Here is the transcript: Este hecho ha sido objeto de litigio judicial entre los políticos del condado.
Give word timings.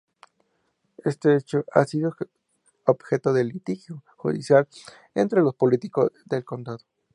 Este 1.05 1.35
hecho 1.37 1.63
ha 1.73 1.85
sido 1.85 2.15
objeto 2.87 3.33
de 3.33 3.43
litigio 3.43 4.03
judicial 4.17 4.67
entre 5.13 5.41
los 5.41 5.53
políticos 5.53 6.11
del 6.25 6.43
condado. 6.43 6.83